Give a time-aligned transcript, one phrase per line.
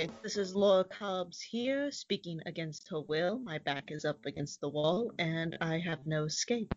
[0.00, 3.38] Right, this is Laura Cobbs here, speaking against her will.
[3.38, 6.72] My back is up against the wall, and I have no escape.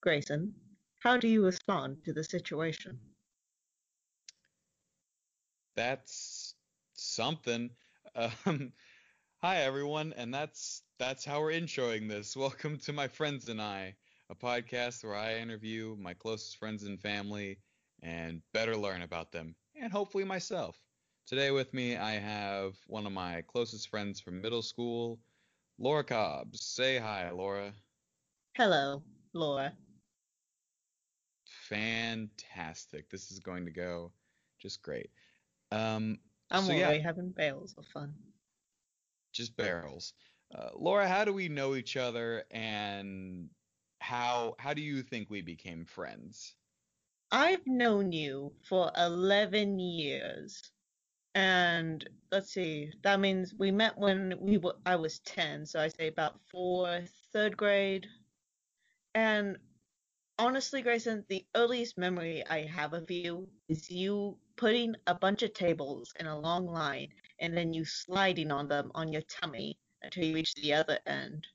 [0.00, 0.54] Grayson,
[1.00, 2.98] how do you respond to the situation?
[5.76, 6.54] That's
[6.94, 7.68] something.
[8.14, 8.72] Um,
[9.42, 12.34] hi everyone, and that's that's how we're introing this.
[12.34, 13.96] Welcome to my friends and I,
[14.30, 17.58] a podcast where I interview my closest friends and family
[18.02, 20.78] and better learn about them and hopefully myself.
[21.26, 25.18] Today with me I have one of my closest friends from middle school,
[25.78, 26.62] Laura Cobbs.
[26.62, 27.72] Say hi, Laura.
[28.56, 29.72] Hello, Laura.
[31.68, 33.08] Fantastic.
[33.08, 34.12] This is going to go
[34.58, 35.10] just great.
[35.72, 36.18] Um,
[36.50, 37.02] I'm so, already yeah.
[37.02, 38.12] having bales of fun.
[39.32, 40.12] just barrels.
[40.54, 43.48] Uh, Laura, how do we know each other, and
[44.00, 46.56] how how do you think we became friends?
[47.32, 50.70] I've known you for 11 years.
[51.34, 55.88] And let's see, that means we met when we were, I was 10, so I
[55.88, 58.06] say about fourth, third grade.
[59.14, 59.58] And
[60.38, 65.54] honestly, Grayson, the earliest memory I have of you is you putting a bunch of
[65.54, 70.24] tables in a long line and then you sliding on them on your tummy until
[70.24, 71.46] you reach the other end.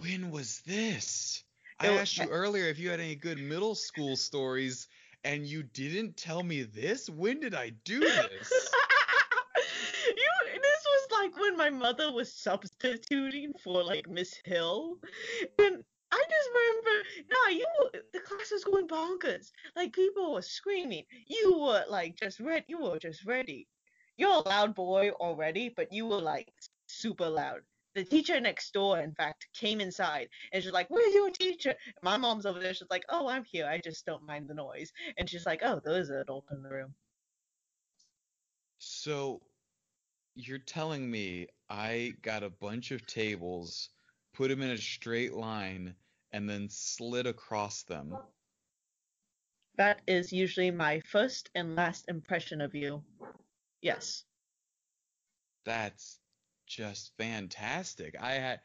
[0.00, 1.44] When was this?
[1.78, 4.88] I asked you uh, earlier if you had any good middle school stories,
[5.24, 7.10] and you didn't tell me this.
[7.10, 8.50] When did I do this?
[10.06, 14.96] you this was like when my mother was substituting for like Miss Hill.
[15.58, 17.66] And I just remember no, you
[18.12, 19.50] the class was going bonkers.
[19.74, 21.04] Like people were screaming.
[21.26, 23.66] You were like just ready you were just ready.
[24.16, 26.52] You're a loud boy already, but you were like
[26.86, 27.60] super loud.
[27.96, 31.74] The teacher next door, in fact, came inside and she's like, Where's your teacher?
[32.02, 32.74] My mom's over there.
[32.74, 33.66] She's like, Oh, I'm here.
[33.66, 34.92] I just don't mind the noise.
[35.16, 36.94] And she's like, Oh, there's an adult in the room.
[38.76, 39.40] So
[40.34, 43.88] you're telling me I got a bunch of tables,
[44.34, 45.94] put them in a straight line,
[46.32, 48.14] and then slid across them.
[49.78, 53.02] That is usually my first and last impression of you.
[53.80, 54.24] Yes.
[55.64, 56.18] That's
[56.66, 58.16] just fantastic.
[58.20, 58.60] I had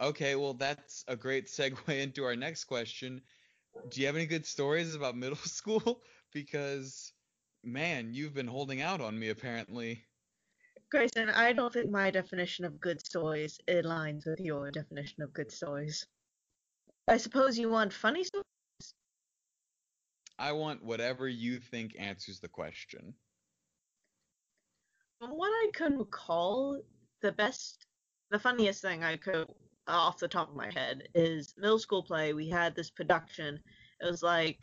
[0.00, 3.22] okay, well that's a great segue into our next question.
[3.88, 6.02] Do you have any good stories about middle school?
[6.32, 7.12] Because
[7.64, 10.04] man, you've been holding out on me apparently.
[10.90, 15.50] Grayson, I don't think my definition of good stories aligns with your definition of good
[15.50, 16.06] stories.
[17.08, 18.44] I suppose you want funny stories?
[20.38, 23.14] I want whatever you think answers the question.
[25.18, 26.80] From what I can recall,
[27.26, 27.86] the best,
[28.30, 29.48] the funniest thing I could,
[29.88, 32.32] off the top of my head, is middle school play.
[32.32, 33.58] We had this production.
[34.00, 34.60] It was like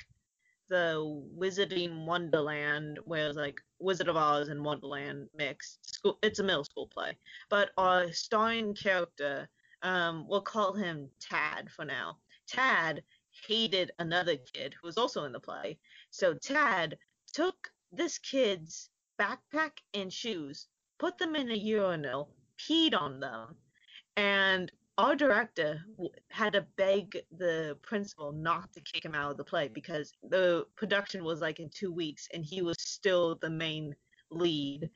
[0.69, 1.03] the
[1.37, 5.95] Wizarding Wonderland, where it was like Wizard of Oz and Wonderland mixed.
[5.95, 7.17] School, it's a middle school play,
[7.49, 9.49] but our starring character,
[9.81, 12.15] um, we'll call him Tad for now.
[12.47, 13.03] Tad
[13.45, 15.77] hated another kid who was also in the play,
[16.11, 16.97] so Tad
[17.33, 23.55] took this kid's backpack and shoes, put them in a urinal, peed on them,
[24.17, 25.83] and our director
[26.29, 30.65] had to beg the principal not to kick him out of the play because the
[30.75, 33.95] production was like in two weeks and he was still the main
[34.29, 34.89] lead.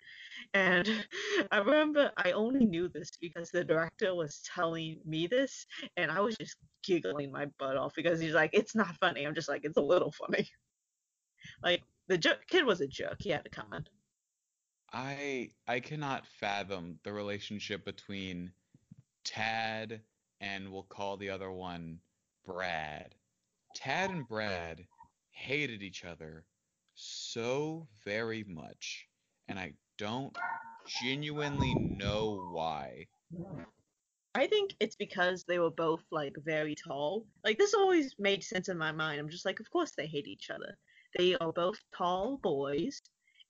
[0.54, 0.88] And
[1.52, 5.66] I remember I only knew this because the director was telling me this
[5.96, 9.26] and I was just giggling my butt off because he's like, it's not funny.
[9.26, 10.48] I'm just like, it's a little funny.
[11.64, 12.18] Like, the
[12.50, 13.18] kid was a jerk.
[13.20, 13.90] He had to comment.
[14.94, 18.52] I I cannot fathom the relationship between
[19.24, 20.02] Tad
[20.40, 22.00] and we'll call the other one
[22.46, 23.16] Brad.
[23.76, 24.86] Tad and Brad
[25.32, 26.46] hated each other
[26.96, 29.08] so very much,
[29.48, 30.36] and I don't
[31.02, 33.08] genuinely know why.
[34.36, 37.26] I think it's because they were both like very tall.
[37.44, 39.20] Like this always made sense in my mind.
[39.20, 40.78] I'm just like, of course they hate each other.
[41.18, 43.02] They are both tall boys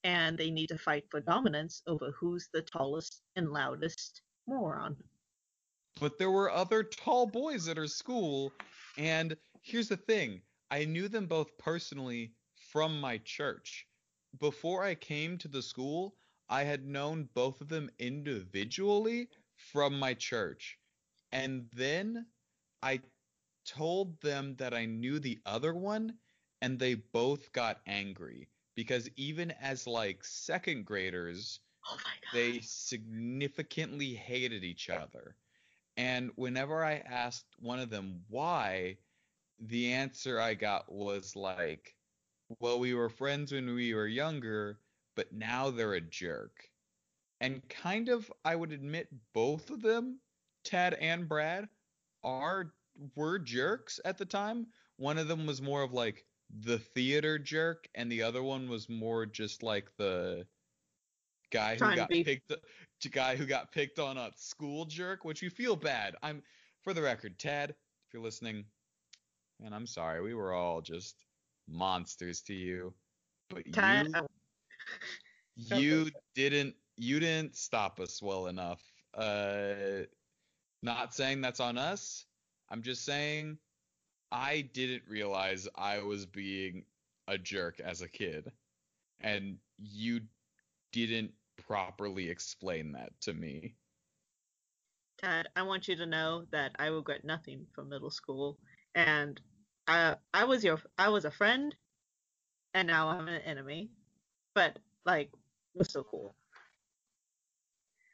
[0.04, 4.96] and they need to fight for dominance over who's the tallest and loudest moron.
[6.00, 8.52] But there were other tall boys at our school,
[8.96, 13.86] and here's the thing I knew them both personally from my church.
[14.38, 16.16] Before I came to the school,
[16.48, 20.78] I had known both of them individually from my church.
[21.32, 22.26] And then
[22.82, 23.00] I
[23.64, 26.14] told them that I knew the other one,
[26.62, 28.48] and they both got angry
[28.78, 31.58] because even as like second graders,
[31.90, 31.98] Oh
[32.32, 35.34] they significantly hated each other.
[35.96, 38.98] And whenever I asked one of them why,
[39.58, 41.96] the answer I got was like,
[42.60, 44.78] well, we were friends when we were younger,
[45.16, 46.70] but now they're a jerk.
[47.40, 50.20] And kind of, I would admit, both of them,
[50.62, 51.68] Ted and Brad,
[52.22, 52.72] are
[53.16, 54.68] were jerks at the time.
[54.98, 58.88] One of them was more of like the theater jerk, and the other one was
[58.88, 60.46] more just like the
[61.50, 65.50] guy who got picked the guy who got picked on at school jerk, which you
[65.50, 66.16] feel bad.
[66.22, 66.42] I'm
[66.82, 68.64] for the record, Tad, if you're listening,
[69.64, 70.20] and I'm sorry.
[70.22, 71.16] We were all just
[71.68, 72.94] monsters to you.
[73.50, 74.08] But Tad,
[75.56, 78.82] you you didn't you didn't stop us well enough.
[79.14, 80.04] Uh
[80.82, 82.24] not saying that's on us.
[82.70, 83.58] I'm just saying
[84.30, 86.84] I didn't realize I was being
[87.26, 88.50] a jerk as a kid.
[89.20, 90.20] And you
[90.92, 91.32] didn't
[91.66, 93.74] properly explain that to me.
[95.18, 98.56] Tad, I want you to know that I regret nothing from middle school,
[98.94, 99.40] and
[99.88, 101.74] I I was your I was a friend,
[102.74, 103.90] and now I'm an enemy,
[104.54, 105.30] but like
[105.74, 106.36] we're still cool.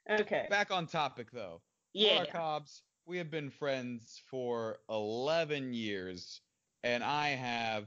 [0.09, 0.47] Okay.
[0.49, 1.61] Back on topic though.
[1.93, 2.25] Yeah.
[2.25, 6.41] Cobbs, we have been friends for 11 years,
[6.83, 7.87] and I have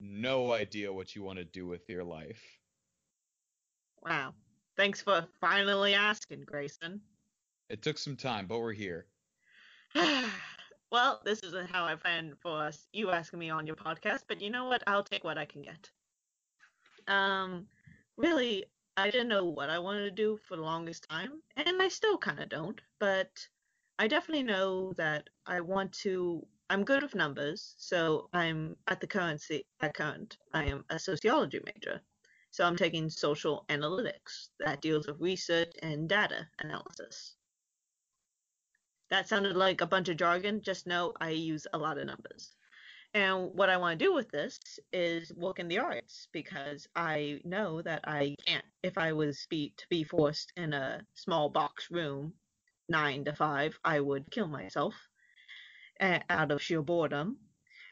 [0.00, 2.42] no idea what you want to do with your life.
[4.02, 4.34] Wow.
[4.76, 7.00] Thanks for finally asking, Grayson.
[7.68, 9.06] It took some time, but we're here.
[10.90, 14.40] well, this isn't how I planned for us you asking me on your podcast, but
[14.40, 14.82] you know what?
[14.86, 15.90] I'll take what I can get.
[17.06, 17.66] Um,
[18.16, 18.64] really,
[18.96, 22.18] I didn't know what I wanted to do for the longest time, and I still
[22.18, 23.30] kind of don't, but
[23.96, 26.44] I definitely know that I want to.
[26.68, 30.36] I'm good with numbers, so I'm at the currency at current.
[30.52, 32.00] I am a sociology major,
[32.50, 37.36] so I'm taking social analytics that deals with research and data analysis.
[39.10, 40.62] That sounded like a bunch of jargon.
[40.62, 42.52] Just know I use a lot of numbers.
[43.12, 44.58] And what I want to do with this
[44.92, 49.72] is work in the arts because I know that I can't, if I was be,
[49.76, 52.32] to be forced in a small box room,
[52.88, 55.08] nine to five, I would kill myself
[56.00, 57.38] out of sheer boredom.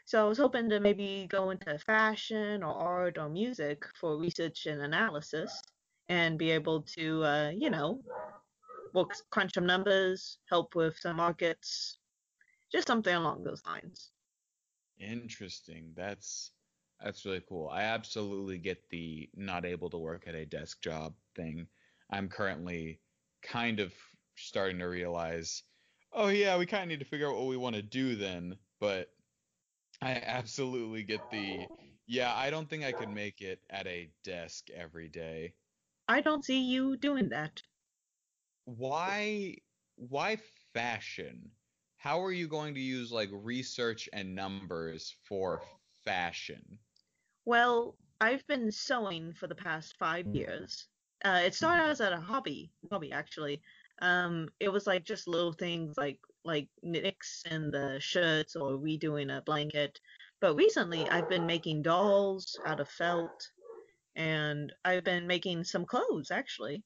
[0.04, 4.66] So I was hoping to maybe go into fashion or art or music for research
[4.66, 5.62] and analysis
[6.08, 8.02] and be able to, uh, you know,
[8.92, 11.98] work, crunch some numbers, help with some markets,
[12.72, 14.12] just something along those lines.
[14.98, 15.92] Interesting.
[15.94, 16.52] That's
[17.00, 17.68] that's really cool.
[17.68, 21.68] I absolutely get the not able to work at a desk job thing.
[22.10, 23.02] I'm currently
[23.42, 23.94] kind of
[24.36, 25.62] starting to realize,
[26.12, 28.58] oh yeah, we kind of need to figure out what we want to do then.
[28.80, 29.08] But
[30.02, 31.68] I absolutely get the
[32.06, 35.54] yeah, I don't think I could make it at a desk every day.
[36.08, 37.62] I don't see you doing that.
[38.64, 39.56] Why
[39.96, 41.52] why fashion?
[41.96, 45.62] How are you going to use like research and numbers for
[46.04, 46.80] fashion?
[47.44, 50.88] Well, I've been sewing for the past five years.
[51.24, 53.62] Uh, it started as a hobby, hobby actually.
[54.02, 59.34] Um, it was like just little things like like nicks in the shirts or redoing
[59.36, 60.00] a blanket.
[60.40, 63.48] But recently, I've been making dolls out of felt,
[64.16, 66.82] and I've been making some clothes actually.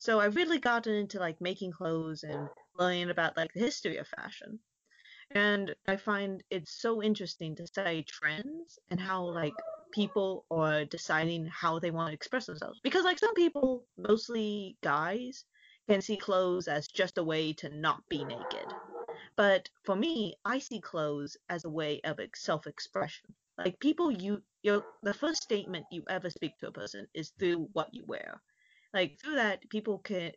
[0.00, 2.48] So I've really gotten into like making clothes and
[2.78, 4.58] learning about like the history of fashion.
[5.30, 9.54] And I find it's so interesting to study trends and how like
[9.92, 12.80] people are deciding how they want to express themselves.
[12.82, 15.44] Because like some people, mostly guys,
[15.88, 18.66] can see clothes as just a way to not be naked.
[19.36, 23.34] But for me, I see clothes as a way of self-expression.
[23.58, 27.94] Like people you the first statement you ever speak to a person is through what
[27.94, 28.40] you wear.
[28.92, 30.32] Like through that people can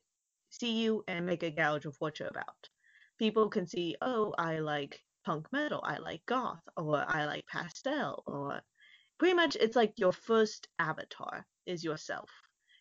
[0.49, 2.69] see you and make a gouge of what you're about.
[3.17, 8.23] People can see, oh, I like punk metal, I like goth, or I like pastel,
[8.25, 8.61] or
[9.17, 12.29] pretty much it's like your first avatar is yourself.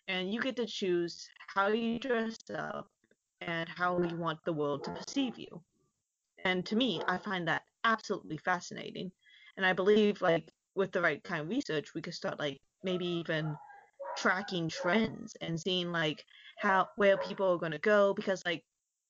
[0.09, 2.89] And you get to choose how you dress up
[3.41, 5.63] and how you want the world to perceive you.
[6.45, 9.13] And to me, I find that absolutely fascinating.
[9.57, 13.07] And I believe like with the right kind of research, we could start like maybe
[13.07, 13.57] even
[14.17, 16.25] tracking trends and seeing like
[16.59, 18.65] how where people are going to go because like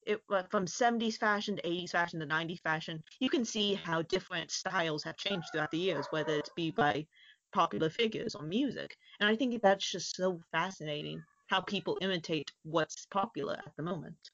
[0.06, 4.50] it from 70s fashion to 80s fashion to 90s fashion you can see how different
[4.50, 7.06] styles have changed throughout the years whether it be by
[7.52, 13.06] popular figures or music and i think that's just so fascinating how people imitate what's
[13.06, 14.30] popular at the moment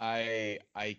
[0.00, 0.98] I I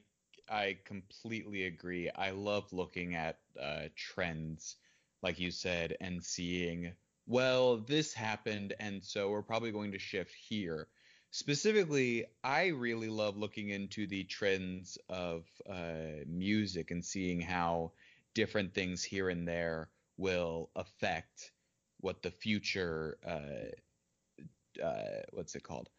[0.49, 2.09] I completely agree.
[2.09, 4.77] I love looking at uh, trends,
[5.21, 6.93] like you said, and seeing,
[7.27, 10.87] well, this happened, and so we're probably going to shift here.
[11.31, 17.93] Specifically, I really love looking into the trends of uh, music and seeing how
[18.33, 19.89] different things here and there
[20.21, 21.51] will affect
[21.99, 25.89] what the future uh, uh, what's it called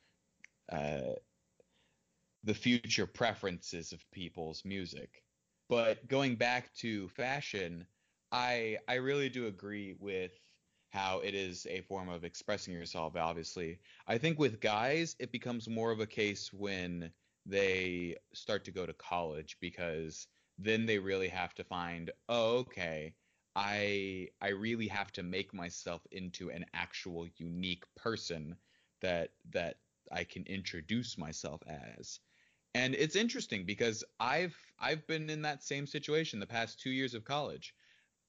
[0.70, 1.14] uh,
[2.44, 5.22] the future preferences of people's music.
[5.68, 7.86] But going back to fashion,
[8.30, 10.32] I I really do agree with
[10.90, 13.80] how it is a form of expressing yourself obviously.
[14.06, 17.10] I think with guys it becomes more of a case when
[17.46, 23.14] they start to go to college because then they really have to find oh okay
[23.54, 28.56] I I really have to make myself into an actual unique person
[29.00, 29.76] that that
[30.10, 32.20] I can introduce myself as.
[32.74, 37.14] And it's interesting because I've I've been in that same situation the past 2 years
[37.14, 37.74] of college.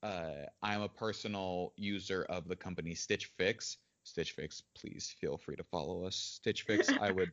[0.01, 3.77] Uh, I'm a personal user of the company Stitch Fix.
[4.03, 6.15] Stitch Fix, please feel free to follow us.
[6.15, 7.31] Stitch Fix, I would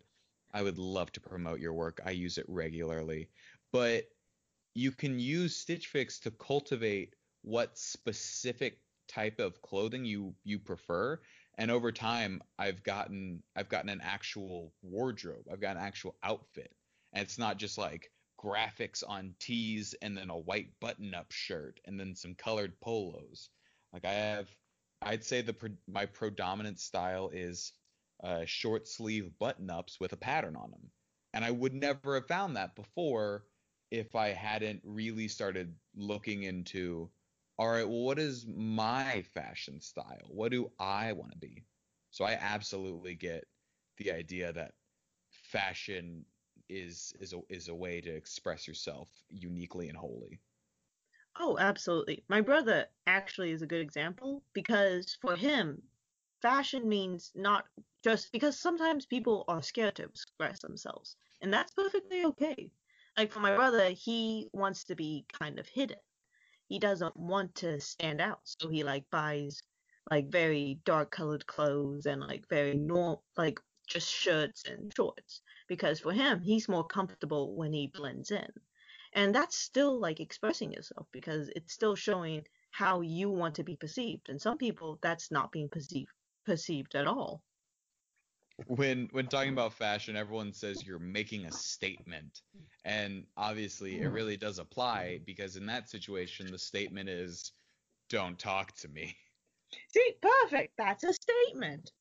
[0.53, 2.01] I would love to promote your work.
[2.05, 3.29] I use it regularly.
[3.73, 4.05] But
[4.75, 8.79] you can use Stitch Fix to cultivate what specific
[9.09, 11.19] type of clothing you you prefer.
[11.59, 15.47] And over time i've gotten i've gotten an actual wardrobe.
[15.51, 16.75] I've got an actual outfit.
[17.13, 18.11] And it's not just like
[18.43, 23.51] graphics on tees and then a white button up shirt and then some colored polos.
[23.93, 24.49] Like i have
[25.03, 25.55] i'd say the
[25.89, 27.73] my predominant style is
[28.23, 30.91] uh, short sleeve button ups with a pattern on them
[31.33, 33.45] and i would never have found that before
[33.91, 37.11] if i hadn't really started looking into
[37.61, 40.29] all right, well, what is my fashion style?
[40.31, 41.67] What do I want to be?
[42.11, 43.45] So I absolutely get
[43.99, 44.77] the idea that
[45.31, 46.27] fashion
[46.71, 50.43] is is a, is a way to express yourself uniquely and wholly.
[51.41, 52.25] Oh, absolutely.
[52.29, 55.91] My brother actually is a good example because for him,
[56.41, 57.69] fashion means not
[58.05, 62.73] just because sometimes people are scared to express themselves, and that's perfectly okay.
[63.17, 65.99] Like for my brother, he wants to be kind of hidden
[66.71, 69.61] he doesn't want to stand out, so he like buys
[70.09, 73.59] like very dark colored clothes and like very normal like
[73.89, 78.49] just shirts and shorts because for him he's more comfortable when he blends in.
[79.15, 83.75] And that's still like expressing yourself because it's still showing how you want to be
[83.75, 84.29] perceived.
[84.29, 86.13] And some people that's not being perceived
[86.47, 87.43] perceived at all
[88.67, 92.43] when when talking about fashion, everyone says you're making a statement,
[92.85, 97.53] and obviously it really does apply because in that situation the statement is,
[98.09, 99.17] "Don't talk to me."
[99.93, 100.75] See, perfect.
[100.77, 101.93] That's a statement.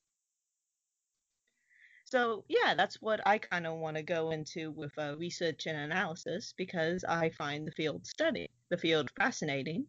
[2.05, 5.77] So yeah, that's what I kind of want to go into with uh, research and
[5.77, 9.85] analysis because I find the field study, the field fascinating,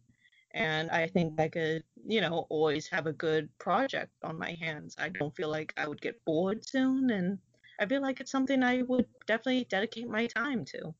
[0.53, 4.95] and I think I could, you know, always have a good project on my hands.
[4.99, 7.37] I don't feel like I would get bored soon, and
[7.79, 10.93] I feel like it's something I would definitely dedicate my time to.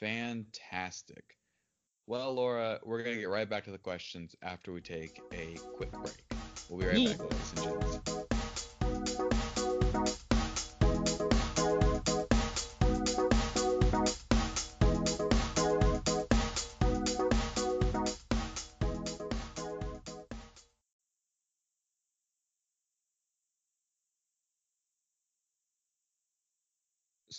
[0.00, 1.36] Fantastic.
[2.06, 5.56] Well, Laura, we're going to get right back to the questions after we take a
[5.74, 6.16] quick break.
[6.68, 7.08] We'll be right yeah.
[7.10, 8.17] back, ladies and gentlemen.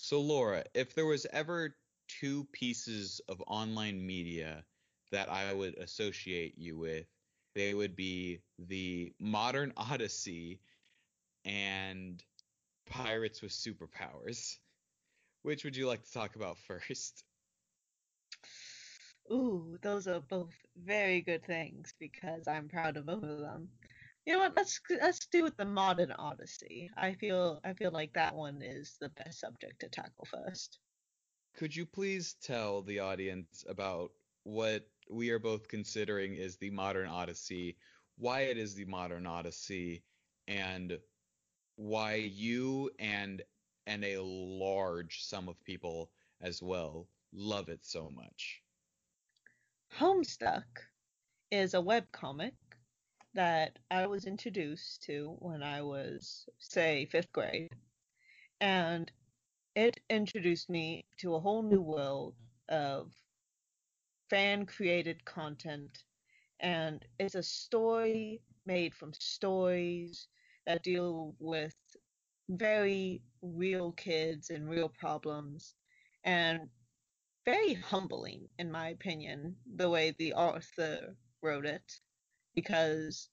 [0.09, 4.65] So, Laura, if there was ever two pieces of online media
[5.11, 7.07] that I would associate you with,
[7.55, 10.61] they would be the modern Odyssey
[11.45, 12.23] and
[12.85, 14.59] Pirates with Superpowers.
[15.43, 17.25] Which would you like to talk about first?
[19.31, 23.78] Ooh, those are both very good things because I'm proud of both of them.
[24.25, 24.55] You know what?
[24.55, 26.91] Let's let's do with the modern Odyssey.
[26.97, 30.79] I feel I feel like that one is the best subject to tackle first.
[31.55, 34.11] Could you please tell the audience about
[34.43, 37.77] what we are both considering is the modern Odyssey,
[38.17, 40.03] why it is the modern Odyssey,
[40.47, 40.99] and
[41.75, 43.41] why you and
[43.87, 46.11] and a large sum of people
[46.41, 48.61] as well love it so much.
[49.97, 50.87] Homestuck
[51.51, 52.53] is a web comic
[53.33, 57.71] that I was introduced to when I was, say, fifth grade.
[58.61, 59.11] And
[59.75, 62.35] it introduced me to a whole new world
[62.69, 63.13] of
[64.29, 66.03] fan created content.
[66.59, 70.27] And it's a story made from stories
[70.65, 71.75] that deal with
[72.49, 75.75] very real kids and real problems.
[76.23, 76.69] And
[77.45, 81.99] very humbling, in my opinion, the way the author wrote it
[82.55, 83.29] because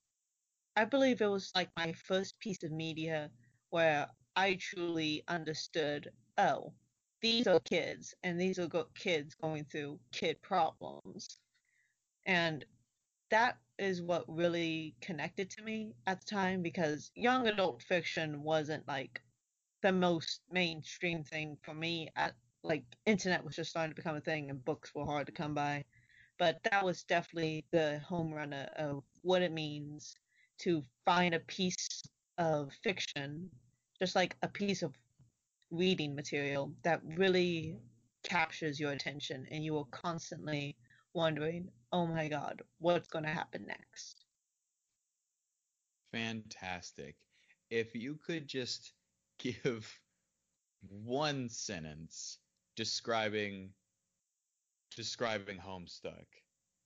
[0.75, 3.31] I believe it was like my first piece of media
[3.69, 6.73] where I truly understood oh,
[7.21, 11.39] these are kids and these are kids going through kid problems.
[12.25, 12.63] And
[13.31, 18.87] that is what really connected to me at the time because young adult fiction wasn't
[18.87, 19.21] like
[19.81, 22.33] the most mainstream thing for me at
[22.63, 25.53] like internet was just starting to become a thing and books were hard to come
[25.53, 25.83] by
[26.37, 30.15] but that was definitely the home runner of what it means
[30.59, 32.01] to find a piece
[32.37, 33.49] of fiction
[33.99, 34.93] just like a piece of
[35.71, 37.75] reading material that really
[38.23, 40.75] captures your attention and you are constantly
[41.13, 44.27] wondering oh my god what's going to happen next
[46.11, 47.15] Fantastic.
[47.69, 48.93] If you could just
[49.39, 49.87] give
[50.89, 52.39] one sentence
[52.75, 53.69] describing
[54.97, 56.25] describing Homestuck.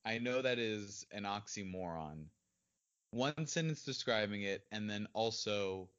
[0.03, 2.25] I know that is an oxymoron.
[3.11, 5.89] One sentence describing it, and then also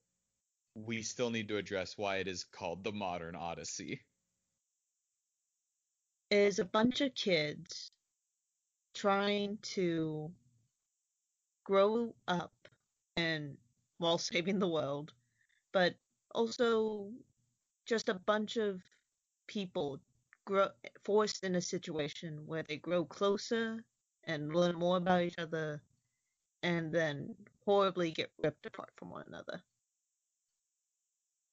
[0.74, 4.00] we still need to address why it is called the Modern Odyssey.
[6.30, 7.90] is a bunch of kids
[8.94, 10.30] trying to
[11.64, 12.52] grow up
[13.16, 13.56] and
[13.98, 15.12] while saving the world,
[15.72, 15.94] but
[16.34, 17.10] also
[17.86, 18.82] just a bunch of
[19.46, 19.98] people
[20.44, 20.68] grow
[21.04, 23.84] forced in a situation where they grow closer
[24.24, 25.82] and learn more about each other
[26.62, 27.34] and then
[27.64, 29.62] horribly get ripped apart from one another.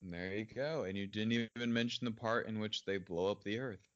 [0.01, 0.83] There you go.
[0.83, 3.87] And you didn't even mention the part in which they blow up the Earth.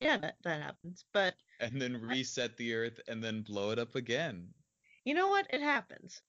[0.00, 1.04] Yeah, that, that happens.
[1.12, 4.48] But And then reset the Earth and then blow it up again.
[5.04, 5.46] you know what?
[5.50, 6.22] It happens.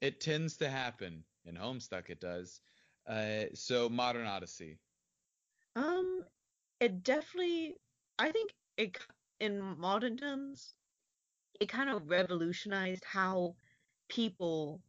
[0.00, 1.24] It tends to happen.
[1.44, 2.60] In Homestuck, it does.
[3.06, 4.78] Uh, so, Modern Odyssey.
[5.76, 6.24] Um,
[6.80, 7.76] it definitely,
[8.18, 8.98] I think it
[9.38, 10.74] in modern terms,
[11.60, 13.54] it kind of revolutionized how
[14.08, 14.80] people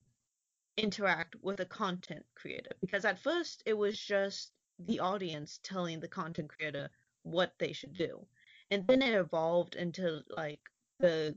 [0.78, 2.72] interact with a content creator.
[2.82, 6.90] Because at first it was just the audience telling the content creator
[7.24, 8.26] what they should do.
[8.72, 10.62] And then it evolved into like
[11.00, 11.36] the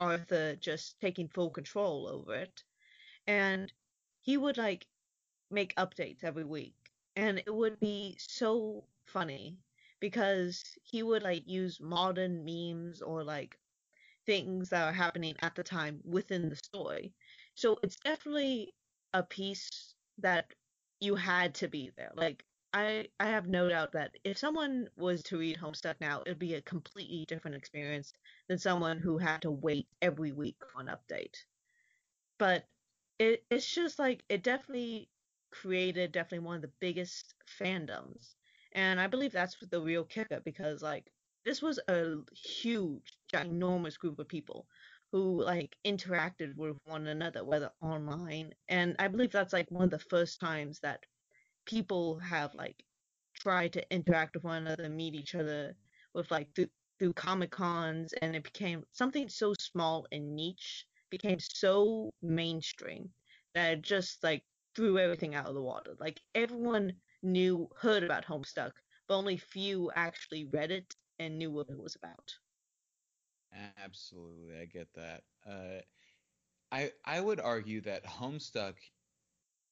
[0.00, 2.62] Arthur just taking full control over it.
[3.26, 3.72] And
[4.22, 4.86] he would like
[5.50, 6.74] make updates every week.
[7.14, 9.56] And it would be so funny
[10.00, 13.58] because he would like use modern memes or like
[14.26, 17.14] things that are happening at the time within the story.
[17.54, 18.74] So it's definitely
[19.14, 20.54] a piece that
[21.00, 22.12] you had to be there.
[22.14, 26.38] Like I I have no doubt that if someone was to read Homestuck now, it'd
[26.38, 28.12] be a completely different experience
[28.48, 31.36] than someone who had to wait every week for an update.
[32.38, 32.66] But
[33.18, 35.10] it it's just like it definitely
[35.50, 38.35] created definitely one of the biggest fandoms.
[38.76, 41.12] And I believe that's the real kicker because like
[41.44, 44.68] this was a huge, ginormous group of people
[45.12, 48.54] who like interacted with one another, whether online.
[48.68, 51.04] And I believe that's like one of the first times that
[51.66, 52.84] people have like
[53.34, 55.76] tried to interact with one another, meet each other
[56.14, 61.38] with like through, through comic cons, and it became something so small and niche became
[61.40, 63.10] so mainstream
[63.54, 65.94] that it just like threw everything out of the water.
[65.98, 71.70] Like everyone knew, heard about Homestuck, but only few actually read it and knew what
[71.70, 72.38] it was about.
[73.76, 75.24] Absolutely, I get that.
[75.46, 75.80] Uh,
[76.70, 78.78] I I would argue that Homestuck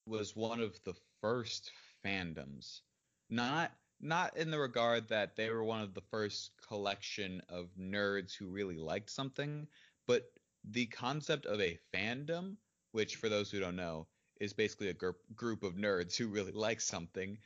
[0.06, 1.70] was one of the first
[2.04, 2.82] fandoms.
[3.28, 8.34] Not not in the regard that they were one of the first collection of nerds
[8.36, 9.68] who really liked something,
[10.06, 10.32] but
[10.64, 12.58] the concept of a fandom,
[12.92, 14.08] which for those who don't know,
[14.44, 17.38] is basically a group group of nerds who really like something.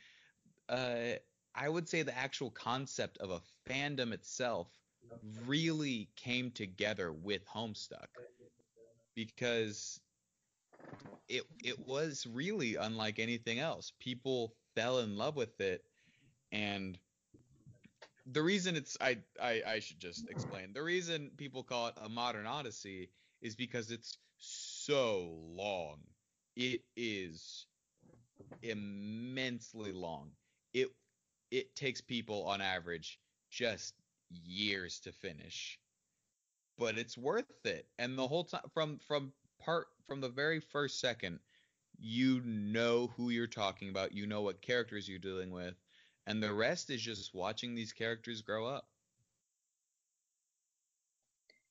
[0.69, 1.13] Uh,
[1.55, 4.67] I would say the actual concept of a fandom itself
[5.45, 8.07] really came together with Homestuck
[9.15, 9.99] because
[11.27, 13.91] it it was really unlike anything else.
[13.99, 15.83] People fell in love with it,
[16.51, 16.99] and
[18.25, 22.09] the reason it's I I, I should just explain the reason people call it a
[22.09, 23.09] modern odyssey
[23.41, 25.99] is because it's so long.
[26.59, 27.67] It is
[28.61, 30.31] immensely long.
[30.73, 30.89] It
[31.51, 33.19] it takes people on average
[33.49, 33.95] just
[34.29, 35.79] years to finish,
[36.77, 37.75] but it's worth it.
[37.85, 41.39] And the whole time from from part from the very first second,
[41.97, 45.75] you know who you're talking about, you know what characters you're dealing with,
[46.25, 48.87] and the rest is just watching these characters grow up.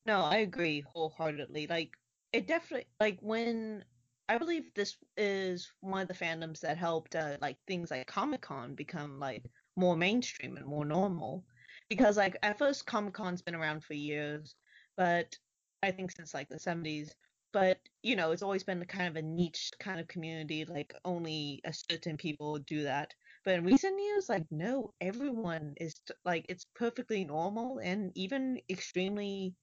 [0.07, 1.67] No, I agree wholeheartedly.
[1.67, 1.97] Like
[2.33, 3.85] it definitely like when
[4.29, 8.43] I believe this is one of the fandoms that helped uh, like things like Comic
[8.43, 9.45] Con become like
[9.77, 11.45] more mainstream and more normal.
[11.89, 14.55] Because like at first Comic Con's been around for years,
[14.97, 15.37] but
[15.83, 17.15] I think since like the 70s.
[17.53, 20.65] But you know, it's always been kind of a niche kind of community.
[20.65, 23.15] Like only a certain people do that.
[23.45, 29.55] But in recent years, like no, everyone is like it's perfectly normal and even extremely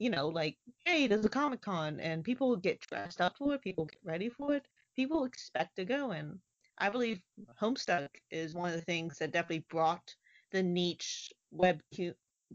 [0.00, 3.62] you know, like, hey, there's a Comic Con and people get dressed up for it,
[3.62, 6.12] people get ready for it, people expect to go.
[6.12, 6.40] And
[6.78, 7.22] I believe
[7.60, 10.16] Homestuck is one of the things that definitely brought
[10.52, 11.80] the niche web,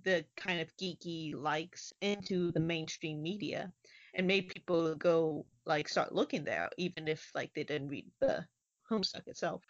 [0.04, 3.72] the kind of geeky likes into the mainstream media
[4.16, 8.46] and made people go, like, start looking there, even if, like, they didn't read the
[8.92, 9.64] Homestuck itself.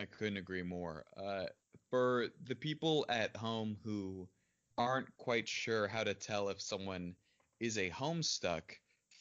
[0.00, 1.04] I couldn't agree more.
[1.16, 1.46] Uh,
[1.90, 4.28] for the people at home who
[4.76, 7.14] aren't quite sure how to tell if someone
[7.60, 8.62] is a Homestuck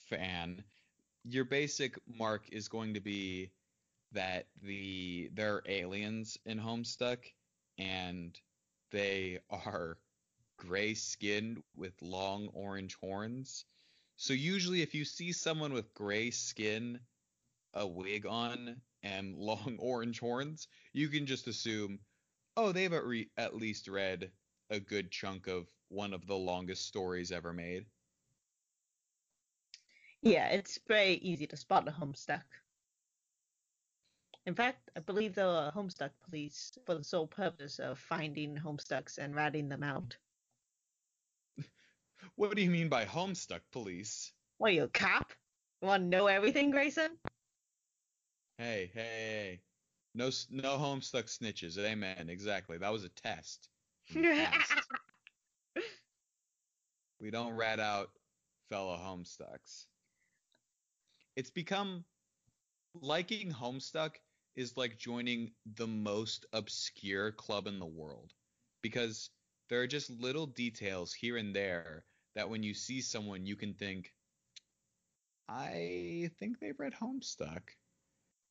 [0.10, 0.64] fan,
[1.24, 3.52] your basic mark is going to be
[4.12, 7.20] that the there are aliens in Homestuck
[7.78, 8.40] and
[8.92, 9.98] they are
[10.58, 13.66] gray skinned with long orange horns.
[14.18, 17.00] So usually if you see someone with gray skin,
[17.74, 22.00] a wig on, and long orange horns, you can just assume,
[22.56, 24.32] oh, they've at, re- at least read
[24.74, 27.86] a good chunk of one of the longest stories ever made.
[30.24, 32.44] Yeah, it's very easy to spot a Homestuck.
[34.46, 39.18] In fact, I believe there are Homestuck police for the sole purpose of finding Homestucks
[39.18, 40.18] and ratting them out.
[42.36, 44.34] what do you mean by Homestuck police?
[44.58, 45.32] What are you, a cop?
[45.82, 47.12] You want to know everything, Grayson?
[48.58, 49.62] Hey, hey, hey.
[50.16, 51.78] No, no Homestuck snitches.
[51.78, 52.30] Amen.
[52.30, 52.78] Exactly.
[52.78, 53.70] That was a test.
[57.20, 58.10] we don't rat out
[58.70, 59.86] fellow Homestucks.
[61.36, 62.04] It's become
[62.94, 64.16] liking Homestuck
[64.56, 68.34] is like joining the most obscure club in the world
[68.82, 69.30] because
[69.70, 73.74] there are just little details here and there that when you see someone you can
[73.74, 74.12] think
[75.50, 77.62] I think they've read Homestuck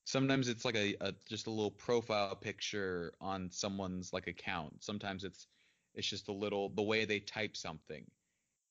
[0.05, 4.83] sometimes it's like a, a, just a little profile picture on someone's like account.
[4.83, 5.47] Sometimes it's
[5.95, 8.05] it's just a little the way they type something.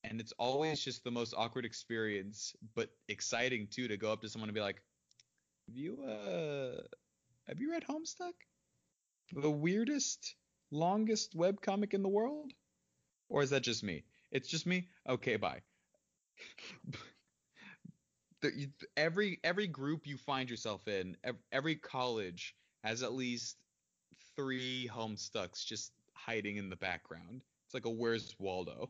[0.03, 4.29] And it's always just the most awkward experience but exciting too to go up to
[4.29, 4.81] someone and be like
[5.67, 6.81] have you uh
[7.47, 8.33] have you read homestuck?
[9.33, 10.35] The weirdest
[10.71, 12.53] longest web comic in the world?
[13.29, 14.05] Or is that just me?
[14.31, 14.89] It's just me?
[15.07, 15.61] Okay bye
[18.43, 21.17] the, every every group you find yourself in,
[21.51, 23.57] every college has at least
[24.35, 27.41] three Homestucks just hiding in the background.
[27.65, 28.89] It's like a Where's Waldo.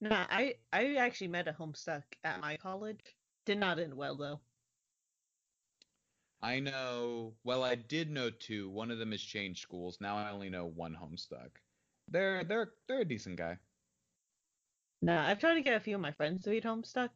[0.00, 3.00] No, I I actually met a Homestuck at my college.
[3.44, 4.40] Did not end well though.
[6.42, 7.34] I know.
[7.44, 8.68] Well, I did know two.
[8.70, 9.98] One of them has changed schools.
[10.00, 11.50] Now I only know one Homestuck.
[12.08, 13.58] They're they're they're a decent guy.
[15.02, 17.10] No, I've tried to get a few of my friends to read Homestuck,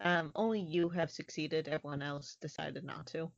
[0.00, 1.68] um, only you have succeeded.
[1.68, 3.30] Everyone else decided not to.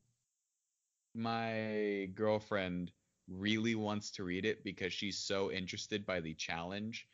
[1.15, 2.93] My girlfriend
[3.29, 7.07] really wants to read it because she's so interested by the challenge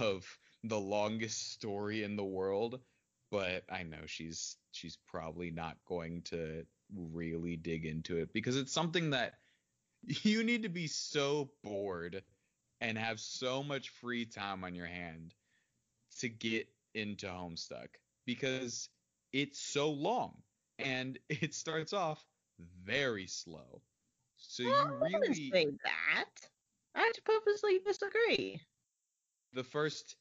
[0.00, 0.26] of
[0.64, 2.80] the longest story in the world.
[3.30, 8.72] But I know she's she's probably not going to really dig into it because it's
[8.72, 9.34] something that
[10.22, 12.22] you need to be so bored
[12.80, 15.34] and have so much free time on your hand
[16.18, 17.88] to get into Homestuck
[18.26, 18.88] because
[19.32, 20.34] it's so long
[20.78, 22.24] and it starts off
[22.84, 23.80] very slow.
[24.36, 26.48] So well, you really I say that.
[26.94, 28.60] I purposely disagree.
[29.54, 30.16] The first,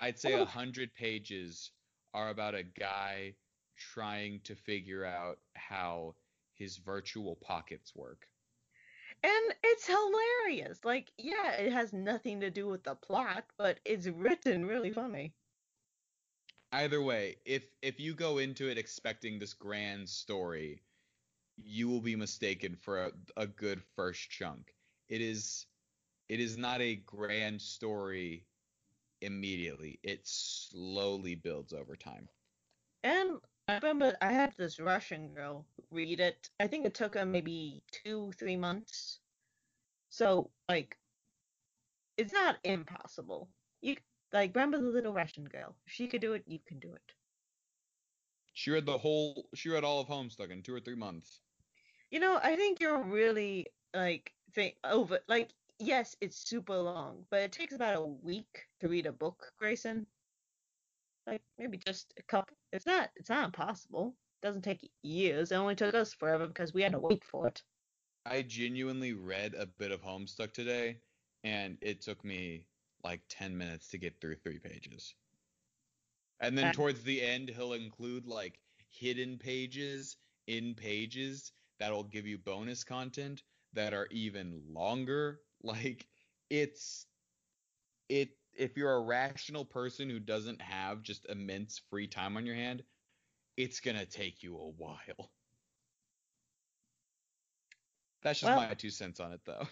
[0.00, 1.72] I'd say, a hundred pages
[2.14, 3.34] are about a guy
[3.76, 6.14] trying to figure out how
[6.54, 8.26] his virtual pockets work.
[9.22, 10.84] And it's hilarious.
[10.84, 15.34] Like, yeah, it has nothing to do with the plot, but it's written really funny
[16.74, 20.82] either way, if if you go into it expecting this grand story,
[21.56, 24.74] you will be mistaken for a, a good first chunk.
[25.08, 25.66] It is
[26.28, 28.46] it is not a grand story
[29.20, 30.00] immediately.
[30.02, 32.28] It slowly builds over time.
[33.04, 36.50] And I remember I had this Russian girl read it.
[36.60, 39.20] I think it took her maybe two, three months.
[40.10, 40.98] So like,
[42.16, 43.48] it's not impossible.
[43.80, 43.96] You
[44.34, 45.76] like, remember the little Russian girl?
[45.86, 47.12] If she could do it, you can do it.
[48.52, 49.48] She read the whole.
[49.54, 51.40] She read all of Homestuck in two or three months.
[52.10, 55.20] You know, I think you're really like think over.
[55.28, 59.52] Like, yes, it's super long, but it takes about a week to read a book,
[59.58, 60.06] Grayson.
[61.26, 62.56] Like maybe just a couple.
[62.72, 63.10] It's not.
[63.16, 64.16] It's not impossible.
[64.42, 65.52] It doesn't take years.
[65.52, 67.62] It only took us forever because we had to wait for it.
[68.26, 70.98] I genuinely read a bit of Homestuck today,
[71.44, 72.66] and it took me
[73.04, 75.14] like 10 minutes to get through three pages.
[76.40, 78.58] And then uh, towards the end, he'll include like
[78.90, 83.42] hidden pages in pages that'll give you bonus content
[83.74, 85.40] that are even longer.
[85.62, 86.06] Like
[86.50, 87.06] it's
[88.08, 92.54] it if you're a rational person who doesn't have just immense free time on your
[92.54, 92.82] hand,
[93.56, 95.30] it's gonna take you a while.
[98.22, 99.68] That's just Well- my two cents on it, though.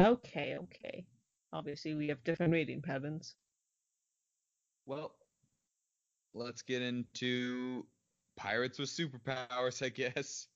[0.00, 1.06] Okay, okay.
[1.52, 3.34] Obviously, we have different reading patterns.
[4.86, 5.14] Well,
[6.34, 7.86] let's get into
[8.36, 10.48] pirates with superpowers, I guess.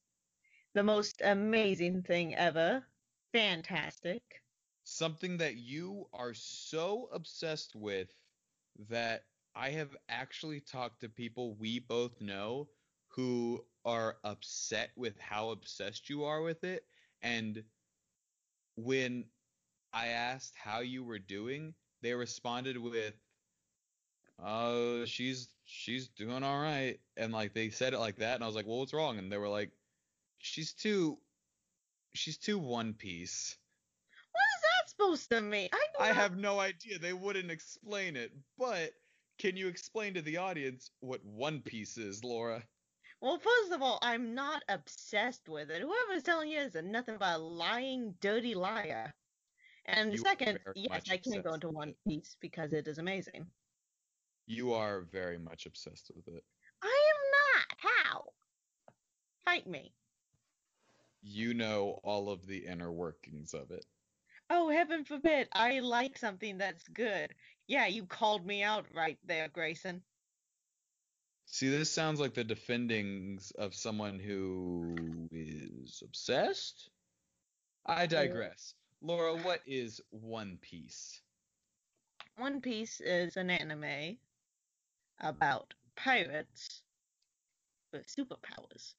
[0.74, 2.85] The most amazing thing ever.
[3.32, 4.22] Fantastic.
[4.85, 8.14] Something that you are so obsessed with
[8.88, 12.68] that I have actually talked to people we both know
[13.09, 16.85] who are upset with how obsessed you are with it.
[17.22, 17.64] And
[18.76, 19.24] when
[19.96, 23.14] I asked how you were doing, they responded with,
[24.38, 28.46] "Oh, she's she's doing all right." And like they said it like that, and I
[28.46, 29.70] was like, "Well, what's wrong?" And they were like,
[30.37, 31.16] "She's too
[32.12, 33.56] she's too One Piece."
[34.32, 35.70] What is that supposed to mean?
[35.72, 36.98] I, I have no idea.
[36.98, 38.32] They wouldn't explain it.
[38.59, 38.90] But
[39.38, 42.62] can you explain to the audience what One Piece is, Laura?
[43.22, 45.80] Well, first of all, I'm not obsessed with it.
[45.80, 49.14] Whoever's telling you is nothing but a lying, dirty liar.
[49.87, 51.94] And You second, yes, I can't go into One.
[52.07, 53.46] Piece because it is amazing.
[54.46, 56.44] You are very much obsessed with it.
[56.83, 57.92] I am not.
[57.92, 58.25] How?
[59.44, 59.92] Fight me.
[61.22, 63.85] You know all of the inner workings of it.
[64.51, 67.35] Oh, heaven forbid, I like something that's good.
[67.66, 70.03] Yeah, you called me out right there, Grayson.
[71.46, 74.96] See, this sounds like the defendings of someone who
[75.33, 76.90] is obsessed.
[77.87, 78.75] I digress.
[79.00, 81.22] Laura, what is One Piece?
[82.37, 84.18] One Piece is an anime
[85.20, 86.82] about pirates
[87.92, 88.94] with superpowers.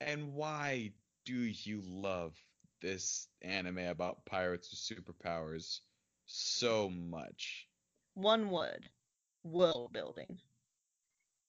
[0.00, 0.92] And why
[1.24, 2.36] do you love
[2.80, 5.80] this anime about pirates with superpowers
[6.26, 7.68] so much?
[8.14, 8.88] One word
[9.44, 10.40] world building.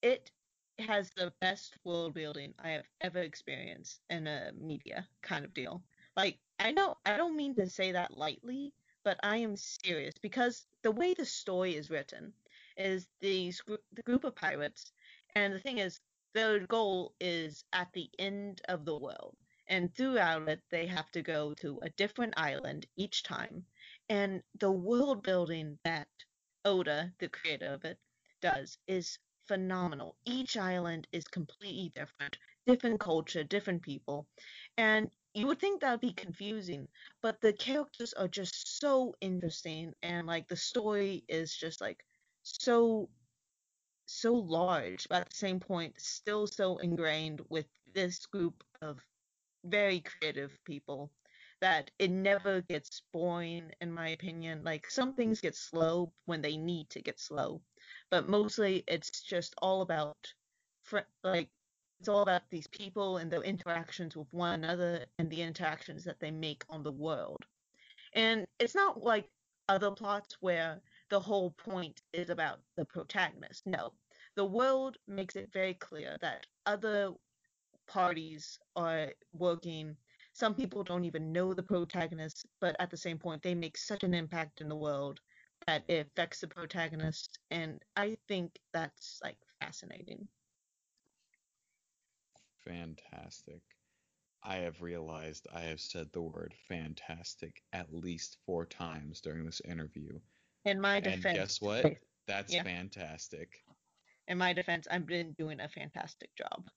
[0.01, 0.31] It
[0.79, 5.83] has the best world building I have ever experienced in a media kind of deal.
[6.15, 8.73] Like, I know I don't mean to say that lightly,
[9.03, 12.33] but I am serious because the way the story is written
[12.77, 14.91] is these gr- the group of pirates,
[15.35, 15.99] and the thing is,
[16.33, 21.21] their goal is at the end of the world, and throughout it, they have to
[21.21, 23.65] go to a different island each time,
[24.09, 26.09] and the world building that
[26.65, 27.99] Oda, the creator of it,
[28.41, 30.17] does is phenomenal.
[30.25, 34.27] Each island is completely different, different culture, different people,
[34.77, 36.87] and you would think that would be confusing,
[37.21, 42.05] but the characters are just so interesting, and like the story is just like
[42.43, 43.09] so
[44.07, 48.99] so large, but at the same point still so ingrained with this group of
[49.65, 51.11] very creative people
[51.61, 54.63] that it never gets boring in my opinion.
[54.63, 57.61] Like some things get slow when they need to get slow
[58.11, 60.33] but mostly it's just all about
[60.83, 61.49] fr- like
[61.99, 66.19] it's all about these people and their interactions with one another and the interactions that
[66.19, 67.45] they make on the world.
[68.13, 69.27] And it's not like
[69.69, 73.65] other plots where the whole point is about the protagonist.
[73.65, 73.93] No
[74.35, 77.11] the world makes it very clear that other
[77.87, 79.95] parties are working.
[80.33, 84.03] Some people don't even know the protagonist, but at the same point, they make such
[84.03, 85.21] an impact in the world
[85.67, 90.27] that it affects the protagonist, and I think that's like fascinating.
[92.65, 93.61] Fantastic.
[94.43, 99.61] I have realized I have said the word fantastic at least four times during this
[99.61, 100.19] interview.
[100.65, 101.25] In my defense.
[101.25, 101.97] And guess what?
[102.27, 102.63] That's Yeah.
[102.63, 103.63] fantastic.
[104.27, 106.69] in my defense, I've been doing a fantastic job.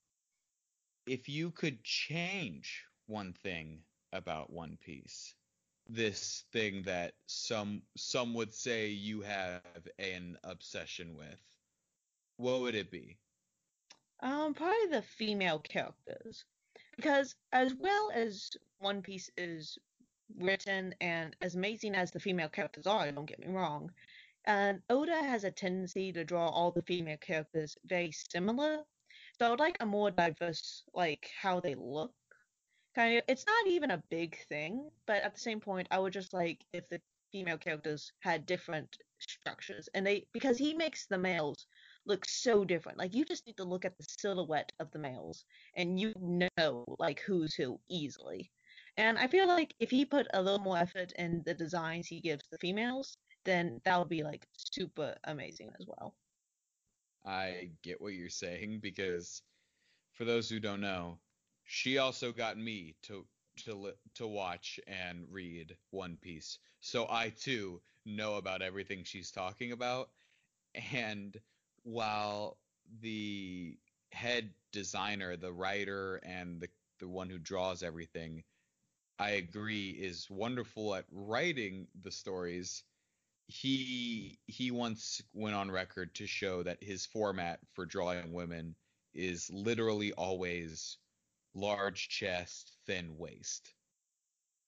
[1.06, 5.34] If you could change one thing about One Piece,
[5.88, 11.40] this thing that some some would say you have an obsession with,
[12.36, 13.18] what would it be?
[14.20, 16.44] Um, probably the female characters,
[16.96, 19.78] because as well as One Piece is
[20.36, 23.92] written and as amazing as the female characters are, don't get me wrong,
[24.44, 28.84] and Oda has a tendency to draw all the female characters very similar.
[29.38, 32.12] So I would like a more diverse, like how they look.
[32.96, 36.12] Kind of, it's not even a big thing, but at the same point, I would
[36.12, 37.00] just like if the
[37.30, 41.66] female characters had different structures, and they because he makes the males
[42.08, 42.98] look so different.
[42.98, 45.44] Like you just need to look at the silhouette of the males,
[45.76, 48.50] and you know like who's who easily.
[48.96, 52.20] And I feel like if he put a little more effort in the designs he
[52.20, 56.14] gives the females, then that would be like super amazing as well.
[57.24, 59.42] I get what you're saying because
[60.12, 61.18] for those who don't know,
[61.64, 63.24] she also got me to
[63.64, 69.72] to to watch and read One Piece, so I too know about everything she's talking
[69.72, 70.10] about.
[70.92, 71.36] And
[71.88, 72.58] while
[73.00, 73.78] the
[74.12, 76.68] head designer, the writer, and the
[77.00, 78.44] the one who draws everything,
[79.18, 82.84] I agree, is wonderful at writing the stories.
[83.46, 88.76] He he once went on record to show that his format for drawing women
[89.14, 90.98] is literally always
[91.54, 93.74] large chest, thin waist.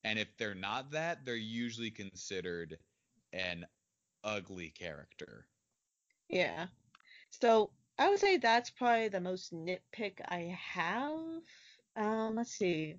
[0.04, 2.78] And if they're not that, they're usually considered
[3.33, 3.66] an
[4.24, 5.46] ugly character.
[6.28, 6.68] Yeah.
[7.30, 11.42] So I would say that's probably the most nitpick I have.
[11.96, 12.96] Um, let's see.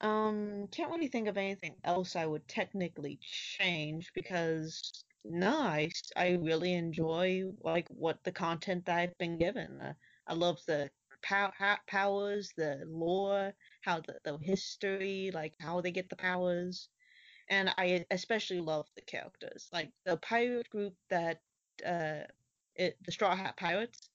[0.00, 6.32] Um, can't really think of anything else I would technically change because no, I, I
[6.40, 9.80] really enjoy like what the content that I've been given.
[9.80, 9.94] Uh,
[10.26, 10.90] I love the
[11.22, 11.52] pow
[11.86, 16.88] powers, the lore, how the, the history, like how they get the powers,
[17.48, 19.68] and I especially love the characters.
[19.72, 21.42] Like the pirate group that
[21.84, 22.20] uh,
[22.80, 24.08] it, the Straw Hat Pirates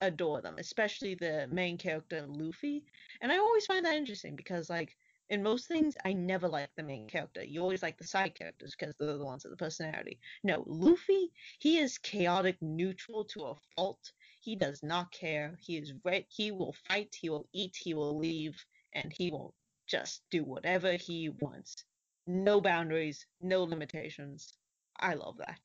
[0.00, 2.82] adore them, especially the main character Luffy.
[3.20, 4.96] And I always find that interesting because like
[5.28, 7.44] in most things I never like the main character.
[7.44, 10.18] You always like the side characters because they're the ones with the personality.
[10.42, 14.12] No, Luffy, he is chaotic neutral to a fault.
[14.40, 15.58] He does not care.
[15.60, 16.26] He is right.
[16.28, 18.56] He will fight, he will eat, he will leave,
[18.94, 19.54] and he will
[19.86, 21.84] just do whatever he wants.
[22.26, 24.54] No boundaries, no limitations.
[24.98, 25.60] I love that.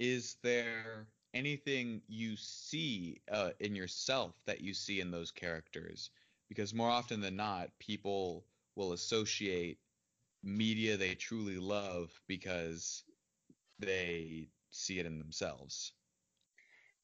[0.00, 6.10] Is there anything you see uh, in yourself that you see in those characters?
[6.48, 9.78] Because more often than not, people will associate
[10.42, 13.04] media they truly love because
[13.78, 15.92] they see it in themselves.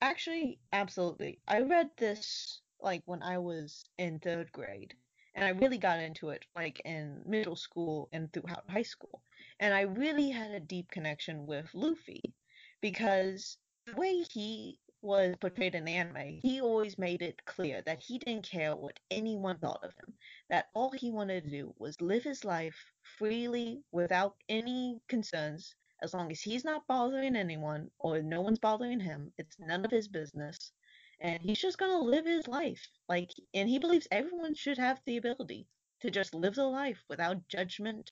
[0.00, 1.40] Actually, absolutely.
[1.46, 4.94] I read this like when I was in third grade,
[5.34, 9.22] and I really got into it like in middle school and throughout high school.
[9.58, 12.34] And I really had a deep connection with Luffy
[12.80, 18.18] because the way he was portrayed in anime, he always made it clear that he
[18.18, 20.14] didn't care what anyone thought of him,
[20.50, 26.12] that all he wanted to do was live his life freely without any concerns as
[26.12, 30.08] long as he's not bothering anyone or no one's bothering him, it's none of his
[30.08, 30.72] business.
[31.20, 32.86] And he's just gonna live his life.
[33.08, 35.68] Like, and he believes everyone should have the ability
[36.00, 38.10] to just live their life without judgment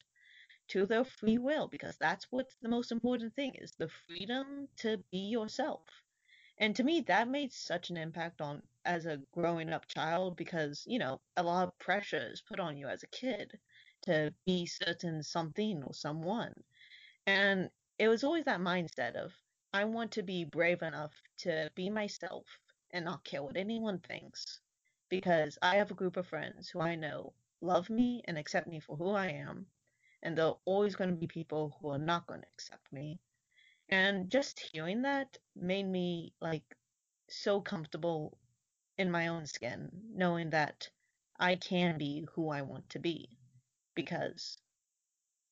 [0.69, 4.99] to their free will, because that's what's the most important thing is the freedom to
[5.11, 5.83] be yourself.
[6.59, 10.85] And to me, that made such an impact on as a growing up child because,
[10.87, 13.59] you know, a lot of pressure is put on you as a kid
[14.03, 16.55] to be certain something or someone.
[17.27, 19.33] And it was always that mindset of,
[19.73, 22.47] I want to be brave enough to be myself
[22.93, 24.61] and not care what anyone thinks.
[25.09, 28.81] Because I have a group of friends who I know love me and accept me
[28.81, 29.67] for who I am.
[30.25, 33.21] And there are always going to be people who are not going to accept me.
[33.89, 36.77] And just hearing that made me like
[37.29, 38.39] so comfortable
[38.99, 40.91] in my own skin, knowing that
[41.39, 43.39] I can be who I want to be.
[43.95, 44.59] Because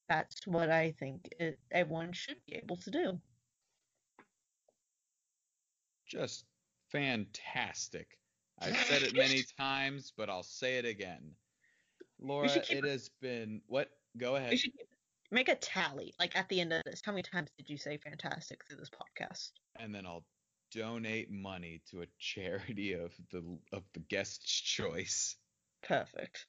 [0.08, 3.20] that's what I think it, everyone should be able to do.
[6.06, 6.46] Just
[6.90, 8.18] fantastic.
[8.60, 11.36] I've said it many times, but I'll say it again.
[12.20, 13.90] Laura, it has been what?
[14.16, 14.58] Go We ahead.
[14.58, 14.72] should
[15.30, 17.00] make a tally, like at the end of this.
[17.04, 19.50] How many times did you say fantastic through this podcast?
[19.78, 20.24] And then I'll
[20.72, 25.36] donate money to a charity of the of the guest's choice.
[25.82, 26.46] Perfect.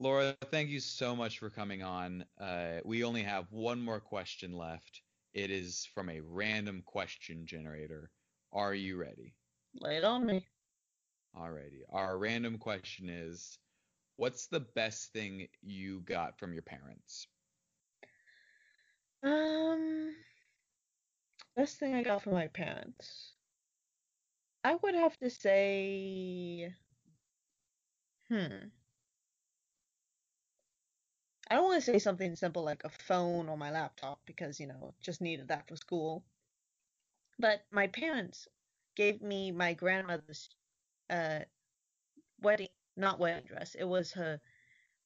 [0.00, 2.24] Laura, thank you so much for coming on.
[2.40, 5.02] Uh, we only have one more question left.
[5.34, 8.10] It is from a random question generator.
[8.52, 9.34] Are you ready?
[9.80, 10.46] Lay it on me.
[11.36, 11.82] Alrighty.
[11.90, 13.58] Our random question is
[14.16, 17.26] What's the best thing you got from your parents?
[19.22, 20.14] Um,
[21.56, 23.34] best thing I got from my parents.
[24.64, 26.74] I would have to say,
[28.28, 28.72] hmm.
[31.50, 34.66] I don't want to say something simple like a phone or my laptop because, you
[34.66, 36.24] know, just needed that for school.
[37.38, 38.48] But my parents
[38.94, 40.48] gave me my grandmother's
[41.10, 41.40] uh
[42.40, 43.74] wedding, not wedding dress.
[43.74, 44.40] It was her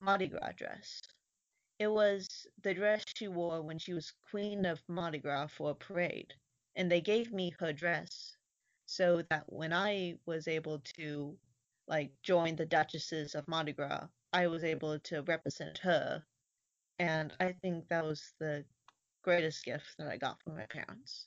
[0.00, 1.02] Mardi Gras dress.
[1.78, 5.74] It was the dress she wore when she was queen of Mardi Gras for a
[5.74, 6.32] parade.
[6.74, 8.36] And they gave me her dress
[8.86, 11.36] so that when I was able to
[11.88, 16.24] like join the Duchesses of Mardi Gras, I was able to represent her.
[16.98, 18.64] And I think that was the
[19.22, 21.26] greatest gift that I got from my parents.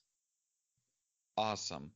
[1.38, 1.91] Awesome.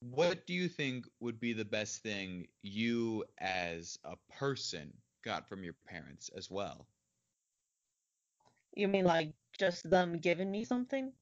[0.00, 5.62] What do you think would be the best thing you as a person got from
[5.62, 6.86] your parents as well.
[8.74, 11.12] You mean like just them giving me something?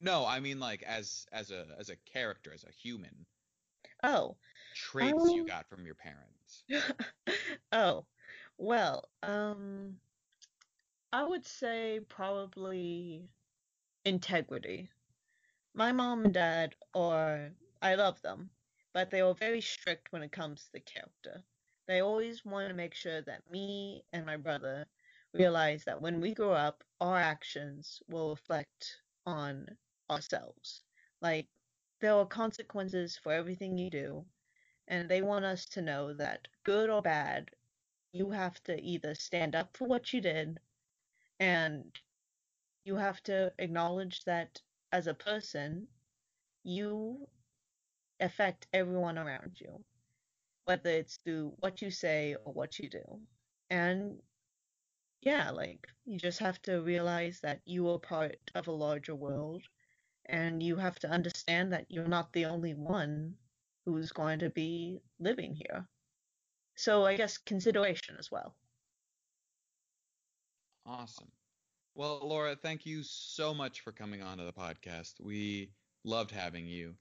[0.00, 3.26] No, I mean like as as a as a character, as a human.
[4.02, 4.36] Oh.
[4.74, 6.64] Traits you Um, got from your parents.
[7.72, 8.06] oh.
[8.56, 10.00] Well, um,
[11.12, 13.30] I would say probably
[14.04, 14.90] integrity.
[15.74, 17.52] My mom and dad are,
[17.82, 18.50] I love them,
[18.92, 21.42] but they were very strict when it comes to the character.
[21.86, 24.86] They always want to make sure that me and my brother
[25.32, 29.76] realize that when we grow up, our actions will reflect on
[30.10, 30.82] ourselves.
[31.20, 31.48] Like,
[32.00, 34.24] there are consequences for everything you do,
[34.88, 37.50] and they want us to know that good or bad,
[38.12, 40.60] you have to either stand up for what you did
[41.40, 42.00] and
[42.84, 44.60] you have to acknowledge that
[44.92, 45.88] as a person,
[46.62, 47.26] you
[48.20, 49.84] affect everyone around you,
[50.64, 53.20] whether it's through what you say or what you do.
[53.70, 54.22] And
[55.22, 59.62] yeah, like you just have to realize that you are part of a larger world
[60.26, 63.36] and you have to understand that you're not the only one
[63.84, 65.88] who's going to be living here.
[66.76, 68.56] So I guess consideration as well.
[70.86, 71.30] Awesome.
[71.94, 75.20] Well, Laura, thank you so much for coming on to the podcast.
[75.20, 75.72] We
[76.04, 76.96] loved having you.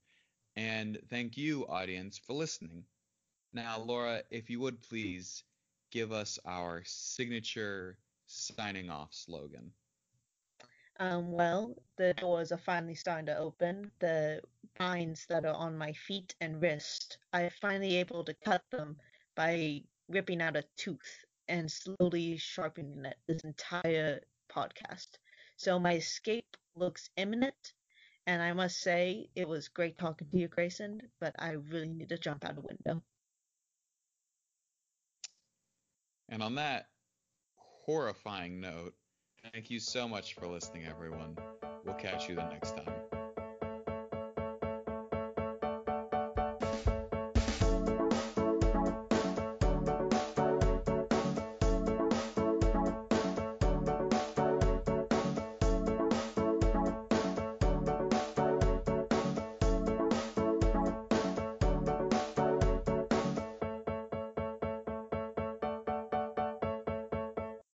[0.56, 2.86] And thank you, audience, for listening.
[3.54, 5.44] Now, Laura, if you would please
[5.92, 7.98] give us our signature
[8.28, 9.74] signing off slogan.
[11.00, 13.92] Um, well, the doors are finally starting to open.
[14.00, 14.42] The
[14.78, 19.00] binds that are on my feet and wrist, I'm finally able to cut them
[19.36, 25.18] by ripping out a tooth and slowly sharpening it this entire podcast.
[25.58, 27.74] So my escape looks imminent,
[28.26, 32.10] and I must say it was great talking to you, Grayson, but I really need
[32.10, 33.04] to jump out a window.
[36.30, 36.88] And on that
[37.56, 38.94] horrifying note,
[39.52, 41.38] thank you so much for listening, everyone.
[41.86, 43.13] We'll catch you the next time.